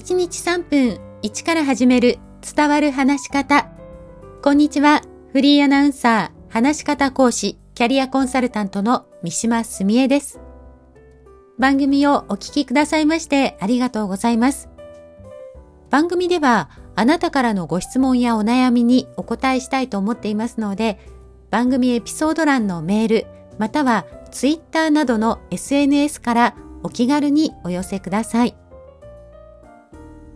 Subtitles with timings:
[0.00, 2.18] 1日3分1から始める
[2.56, 3.68] 伝わる話し方。
[4.42, 5.02] こんにちは。
[5.30, 10.40] フリーアナウンサー、話し方講師、キャリアコンサルタントの三島澄江です。
[11.58, 14.70] 番組をお聞きくださいましてありがとうございます。
[15.90, 20.98] 番組ではあなたからのご質問やお悩みにお答えしたいと思っていますので、
[21.50, 23.26] 番組エピソード欄のメール、
[23.58, 28.56] またはツイッターなどの SNS からお気軽にお寄せください。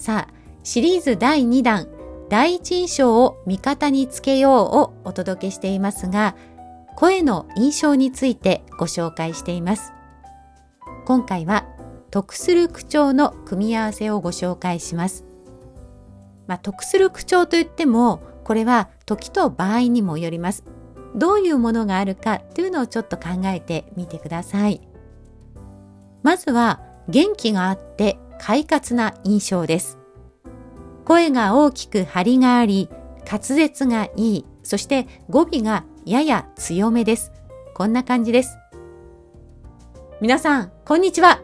[0.00, 1.86] さあ、シリーズ第2弾、
[2.30, 6.36] 第一印象を味方につけようをお届けしていますが、
[6.96, 9.92] 声の印象についてご紹介しています。
[11.04, 11.66] 今回は、
[12.10, 15.26] 得する口調の組み合わせをご紹介します。
[16.46, 20.64] まあ、得する口調といっても、これは時と場合にもよります。
[21.14, 24.80] どういうものがあるかというのをちょっと考えてみてください。
[26.22, 29.98] まずは、元気があって快活な印象です。
[31.04, 32.88] 声が大きく張りがあり、
[33.30, 37.32] 滑舌がいい、そして語尾がやや強めです。
[37.74, 38.56] こんな感じです。
[40.22, 41.42] 皆さん、こんにちは。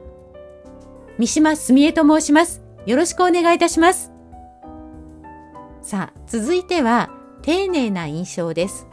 [1.19, 2.63] 三島澄江と申します。
[2.87, 4.11] よろしくお願いいたします。
[5.83, 7.11] さあ、続いては、
[7.43, 8.89] 丁寧な印象です。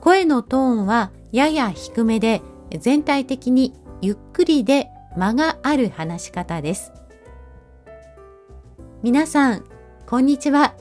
[0.00, 2.42] 声のトーンはやや低めで、
[2.78, 6.92] 全体的にゆっくりで間がある話し方です。
[9.04, 9.64] 皆さん、
[10.06, 10.74] こんにちは。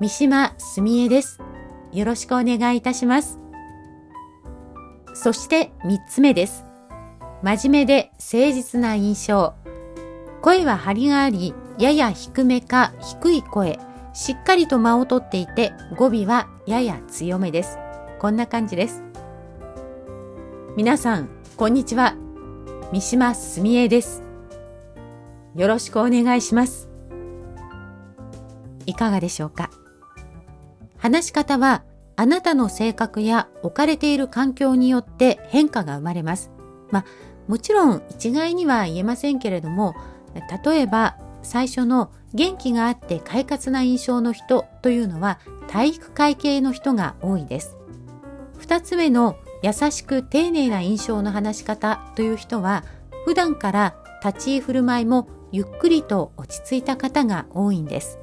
[0.00, 1.38] 三島澄江です。
[1.92, 3.38] よろしくお願いいたします。
[5.12, 6.64] そして三つ目です。
[7.42, 9.52] 真面目で誠実な印象。
[10.40, 13.78] 声は張りがあり、やや低めか低い声。
[14.14, 17.76] しっかりと間をとっていて、語尾はやや強めです。
[18.18, 19.02] こんな感じです。
[20.74, 22.16] 皆さん、こんにちは。
[22.92, 24.22] 三島澄江です。
[25.54, 26.85] よろしくお願いします。
[28.86, 29.70] いかがでしょうか？
[30.96, 31.84] 話し方は
[32.16, 36.50] あなたの性格や置かれている環境によって変化が生まれます。
[36.90, 37.04] まあ、
[37.46, 39.94] もちろん一概には言えませんけれども、
[40.64, 45.38] 例えば最初の元気があって快活な印象の人というのは
[45.68, 47.76] 体育会系の人が多いです。
[48.58, 52.84] 二つ目の優しく丁寧な印象の話し方という人は
[53.26, 53.94] 普段から
[54.24, 58.18] 立ち居振る舞いもゆっくりと落ち着いた方が多いんです。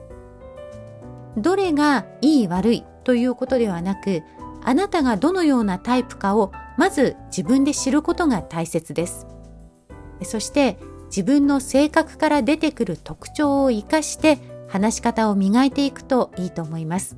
[1.37, 4.23] どれがいい悪いということではなく、
[4.63, 9.27] あなたがどのようなタイプかをまず自分で知ることが大切です。
[10.23, 10.77] そして
[11.07, 17.17] 自分の性格から出てくる特徴を活かして話し方を磨いていくといいと思います。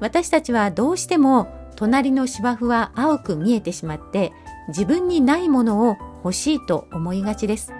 [0.00, 4.32] 私たちはどうしても隣の芝生は青く見えてしまって
[4.68, 7.72] 自分にないものを欲しいと思いがちです。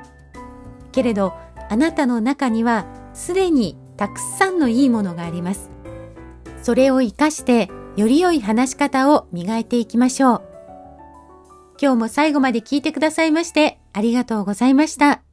[0.93, 1.35] けれど
[1.69, 5.71] あなたの中にはすでにたくさんのいいものがあります。
[6.63, 10.43] それを活かしてより良い話し方を磨いていきましょう。
[11.81, 15.24] 今日も最後まで聞いてくださいましてありがとうございました。